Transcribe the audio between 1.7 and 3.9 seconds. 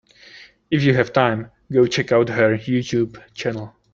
go check out her YouTube channel.